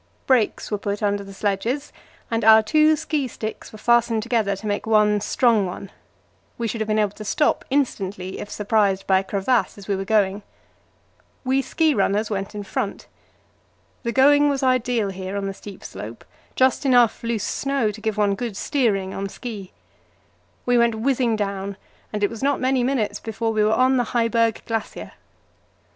[0.25, 1.93] Brakes were put under the sledges,
[2.31, 5.91] and our two ski sticks were fastened together to make one strong one;
[6.57, 9.87] we should have to be able to stop instantly if surprised by a crevasse as
[9.87, 10.41] we were going.
[11.43, 13.05] We ski runners went in front.
[14.01, 16.25] The going was ideal here on the steep slope,
[16.55, 19.71] just enough loose snow to give one good steering on ski.
[20.65, 21.77] We went whizzing down,
[22.11, 25.11] and it was not many minutes before we were on the Heiberg Glacier.